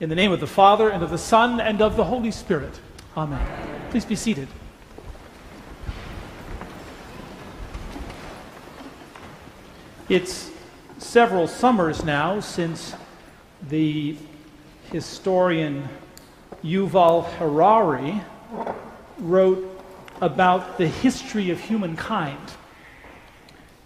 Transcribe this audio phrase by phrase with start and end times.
[0.00, 2.78] In the name of the Father, and of the Son, and of the Holy Spirit.
[3.16, 3.44] Amen.
[3.90, 4.46] Please be seated.
[10.08, 10.52] It's
[10.98, 12.94] several summers now since
[13.68, 14.16] the
[14.84, 15.88] historian
[16.62, 18.22] Yuval Harari
[19.18, 19.82] wrote
[20.20, 22.52] about the history of humankind.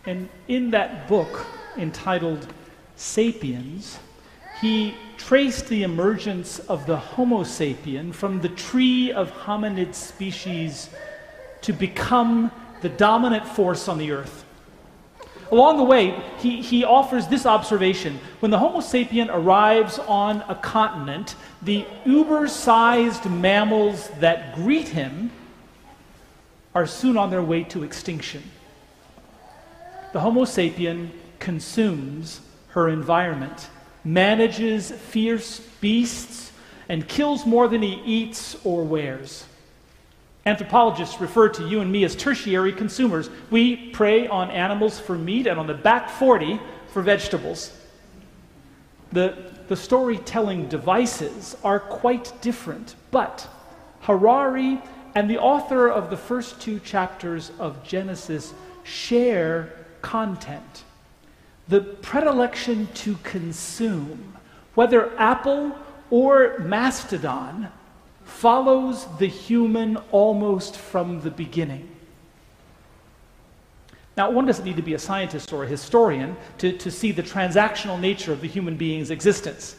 [0.05, 1.47] And in that book
[1.79, 2.53] entitled
[2.97, 3.99] Sapiens,
[4.61, 4.95] he
[5.27, 10.91] traced the emergence of the Homo sapien from the tree of hominid species
[11.61, 14.45] to become the dominant force on the earth.
[15.53, 18.19] Along the way, he, he offers this observation.
[18.41, 25.31] When the Homo sapien arrives on a continent, the uber sized mammals that greet him
[26.75, 28.43] are soon on their way to extinction.
[30.13, 33.69] The Homo sapien consumes her environment
[34.05, 36.53] manages fierce beasts,
[36.89, 39.45] and kills more than he eats or wears.
[40.45, 43.31] Anthropologists refer to you and me as tertiary consumers.
[43.51, 46.61] We prey on animals for meat and on the back 40
[46.93, 47.73] for vegetables.
[49.13, 49.37] The,
[49.69, 53.49] the storytelling devices are quite different, but
[54.01, 54.81] Harari
[55.15, 60.85] and the author of the first two chapters of Genesis share content
[61.69, 64.37] the predilection to consume,
[64.75, 65.77] whether Apple
[66.11, 67.69] or Mastodon,
[68.25, 71.89] follows the human almost from the beginning.
[74.17, 77.23] Now, one doesn't need to be a scientist or a historian to, to see the
[77.23, 79.77] transactional nature of the human being's existence.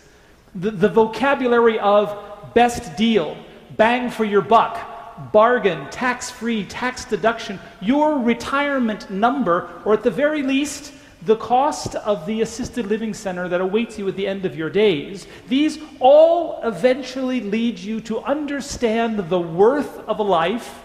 [0.56, 2.18] The, the vocabulary of
[2.54, 3.38] best deal,
[3.78, 10.12] bang for your buck, bargain, tax free, tax deduction, your retirement number, or at the
[10.12, 10.94] very least,
[11.26, 14.70] the cost of the assisted living center that awaits you at the end of your
[14.70, 20.82] days, these all eventually lead you to understand the worth of a life,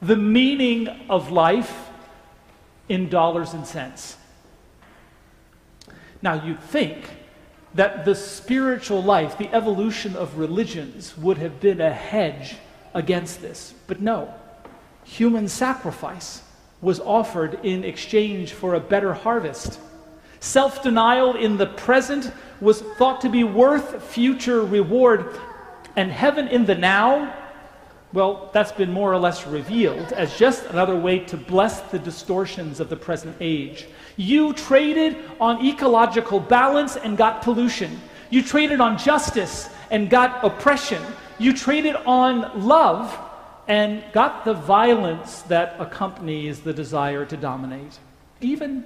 [0.00, 1.88] the meaning of life
[2.88, 4.16] in dollars and cents.
[6.20, 6.98] Now, you'd think
[7.74, 12.56] that the spiritual life, the evolution of religions, would have been a hedge
[12.94, 13.74] against this.
[13.86, 14.32] But no,
[15.04, 16.42] human sacrifice
[16.82, 19.80] was offered in exchange for a better harvest.
[20.40, 25.38] Self denial in the present was thought to be worth future reward,
[25.96, 27.34] and heaven in the now,
[28.12, 32.80] well, that's been more or less revealed as just another way to bless the distortions
[32.80, 33.86] of the present age.
[34.16, 38.00] You traded on ecological balance and got pollution.
[38.28, 41.02] You traded on justice and got oppression.
[41.38, 43.16] You traded on love
[43.68, 47.98] and got the violence that accompanies the desire to dominate.
[48.40, 48.84] Even,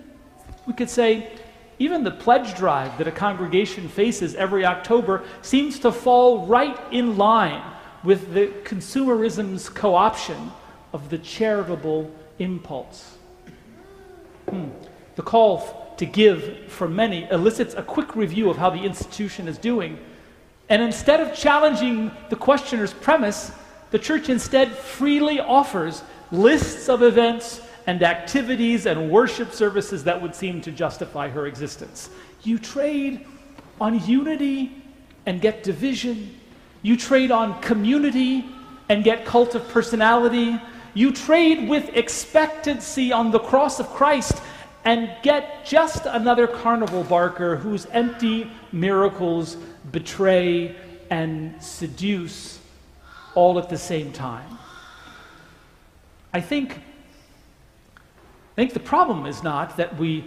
[0.67, 1.31] we could say,
[1.79, 7.17] even the pledge drive that a congregation faces every October seems to fall right in
[7.17, 7.63] line
[8.05, 10.53] with the consumerism's co option
[10.93, 13.17] of the charitable impulse.
[14.49, 14.69] Hmm.
[15.17, 19.59] The call to give for many elicits a quick review of how the institution is
[19.59, 19.99] doing.
[20.69, 23.51] And instead of challenging the questioner's premise,
[23.97, 30.35] the church instead freely offers lists of events and activities and worship services that would
[30.35, 32.11] seem to justify her existence.
[32.43, 33.25] You trade
[33.81, 34.83] on unity
[35.25, 36.39] and get division.
[36.83, 38.45] You trade on community
[38.91, 40.61] and get cult of personality.
[40.93, 44.43] You trade with expectancy on the cross of Christ
[44.85, 49.57] and get just another carnival barker whose empty miracles
[49.91, 50.77] betray
[51.09, 52.61] and seduce
[53.37, 54.59] all at the same time.
[56.33, 60.25] I think, I think the problem is not that we,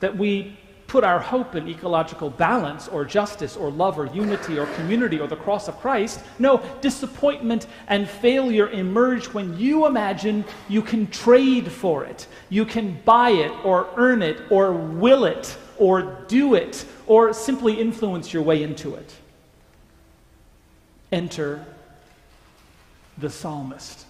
[0.00, 4.66] that we put our hope in ecological balance or justice or love or unity or
[4.76, 6.20] community or the cross of Christ.
[6.38, 12.26] No, disappointment and failure emerge when you imagine you can trade for it.
[12.48, 17.80] You can buy it or earn it or will it or do it or simply
[17.80, 19.12] influence your way into it.
[21.10, 21.64] Enter
[23.18, 24.06] the psalmist.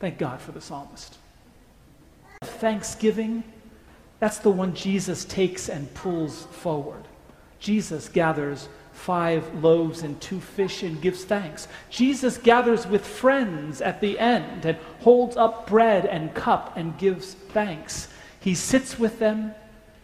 [0.00, 1.18] Thank God for the psalmist.
[2.42, 3.42] Thanksgiving,
[4.20, 7.04] that's the one Jesus takes and pulls forward.
[7.58, 11.68] Jesus gathers five loaves and two fish and gives thanks.
[11.88, 17.34] Jesus gathers with friends at the end and holds up bread and cup and gives
[17.34, 18.08] thanks.
[18.40, 19.54] He sits with them,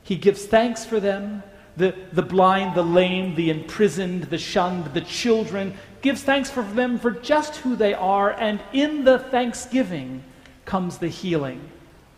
[0.03, 1.43] he gives thanks for them.
[1.77, 6.99] The, the blind, the lame, the imprisoned, the shunned, the children, gives thanks for them
[6.99, 10.23] for just who they are, and in the thanksgiving
[10.67, 11.59] comes the healing,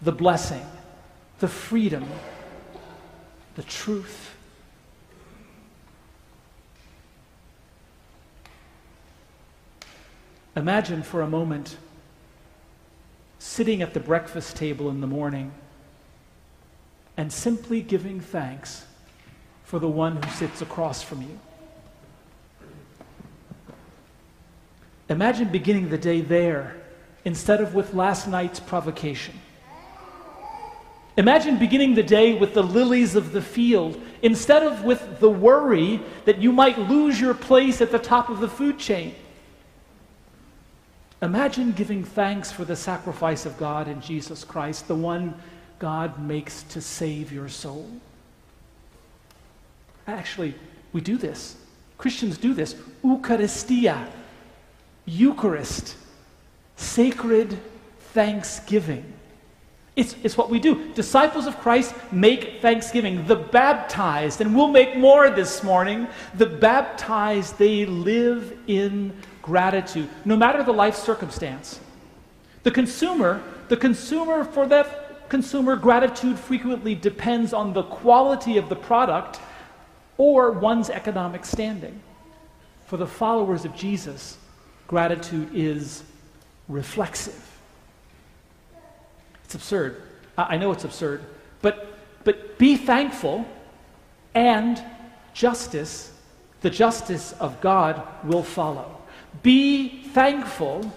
[0.02, 0.66] the blessing,
[1.38, 2.04] the freedom,
[3.54, 4.34] the truth.
[10.56, 11.76] Imagine for a moment
[13.38, 15.52] sitting at the breakfast table in the morning
[17.16, 18.84] and simply giving thanks
[19.62, 21.38] for the one who sits across from you.
[25.08, 26.76] Imagine beginning the day there
[27.24, 29.34] instead of with last night's provocation.
[31.16, 36.00] Imagine beginning the day with the lilies of the field instead of with the worry
[36.24, 39.14] that you might lose your place at the top of the food chain.
[41.22, 45.34] Imagine giving thanks for the sacrifice of God in Jesus Christ, the one
[45.78, 47.88] God makes to save your soul.
[50.06, 50.54] Actually,
[50.92, 51.56] we do this.
[51.96, 52.74] Christians do this.
[53.02, 54.06] Eucharistia,
[55.06, 55.96] Eucharist,
[56.76, 57.58] sacred
[58.12, 59.12] thanksgiving.
[59.94, 60.92] It's, it's what we do.
[60.92, 63.26] Disciples of Christ make thanksgiving.
[63.26, 70.36] The baptized, and we'll make more this morning, the baptized, they live in gratitude, no
[70.36, 71.80] matter the life circumstance.
[72.62, 78.76] The consumer, the consumer for that consumer gratitude frequently depends on the quality of the
[78.76, 79.40] product
[80.18, 82.00] or one's economic standing.
[82.86, 84.38] For the followers of Jesus,
[84.86, 86.02] gratitude is
[86.68, 87.42] reflexive.
[89.44, 90.02] It's absurd.
[90.36, 91.24] I know it's absurd.
[91.62, 93.46] But, but be thankful,
[94.34, 94.82] and
[95.32, 96.12] justice,
[96.60, 99.00] the justice of God, will follow.
[99.42, 100.92] Be thankful,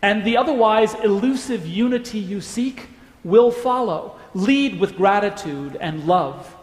[0.00, 2.88] and the otherwise elusive unity you seek
[3.24, 4.18] will follow.
[4.34, 6.56] Lead with gratitude and love.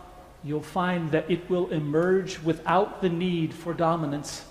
[0.44, 4.46] You'll find that it will emerge without the need for dominance.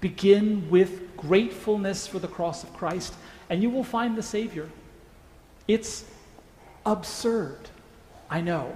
[0.00, 3.14] Begin with gratefulness for the cross of Christ,
[3.48, 4.68] and you will find the Savior.
[5.68, 6.04] It's
[6.86, 7.58] absurd,
[8.28, 8.74] I know.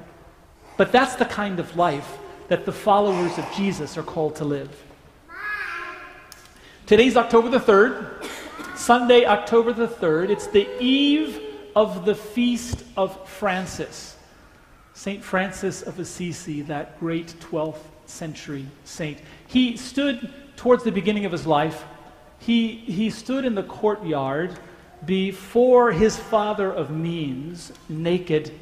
[0.77, 2.19] But that's the kind of life
[2.49, 4.83] that the followers of Jesus are called to live.
[6.87, 8.27] Today's October the 3rd,
[8.77, 10.29] Sunday, October the 3rd.
[10.29, 11.41] It's the eve
[11.75, 14.17] of the feast of Francis.
[14.93, 15.25] St.
[15.25, 19.19] Francis of Assisi, that great 12th century saint.
[19.47, 21.85] He stood towards the beginning of his life,
[22.39, 24.59] he, he stood in the courtyard
[25.05, 28.53] before his father of means, naked,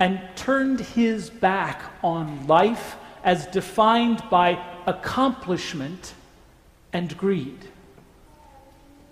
[0.00, 6.14] and turned his back on life as defined by accomplishment
[6.92, 7.58] and greed.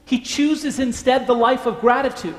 [0.04, 2.34] He chooses instead the life of gratitude.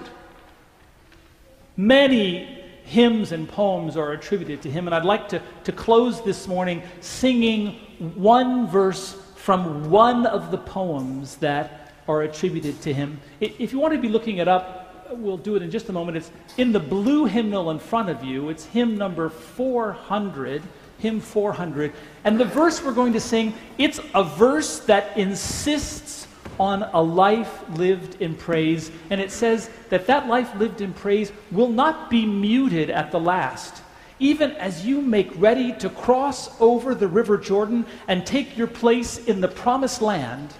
[1.76, 6.48] Many hymns and poems are attributed to him, and I'd like to, to close this
[6.48, 7.80] morning singing
[8.16, 13.19] one verse from one of the poems that are attributed to him.
[13.42, 16.16] If you want to be looking it up, we'll do it in just a moment.
[16.16, 18.48] It's in the blue hymnal in front of you.
[18.48, 20.63] It's hymn number 400,
[21.00, 21.92] hymn 400.
[22.24, 26.25] And the verse we're going to sing, it's a verse that insists
[26.57, 28.92] on a life lived in praise.
[29.10, 33.19] And it says that that life lived in praise will not be muted at the
[33.19, 33.82] last.
[34.24, 39.18] Even as you make ready to cross over the river Jordan and take your place
[39.18, 40.54] in the promised land,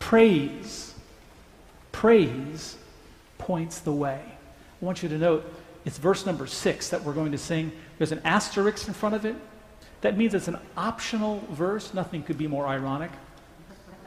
[0.00, 0.92] Praise,
[1.92, 2.76] praise
[3.36, 4.20] points the way.
[4.24, 5.44] I want you to note
[5.84, 7.70] it's verse number six that we're going to sing.
[7.98, 9.36] There's an asterisk in front of it.
[10.00, 11.94] That means it's an optional verse.
[11.94, 13.12] Nothing could be more ironic.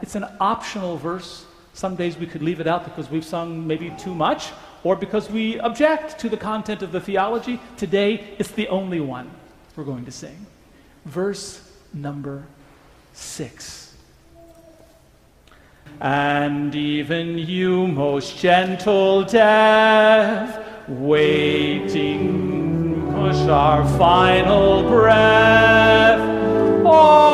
[0.01, 1.45] It's an optional verse.
[1.73, 4.51] Some days we could leave it out because we've sung maybe too much
[4.83, 7.59] or because we object to the content of the theology.
[7.77, 9.29] Today, it's the only one
[9.75, 10.45] we're going to sing.
[11.05, 11.61] Verse
[11.93, 12.45] number
[13.13, 13.95] six.
[15.99, 22.31] And even you, most gentle death, waiting,
[23.13, 26.19] push our final breath.
[26.83, 27.30] Oh,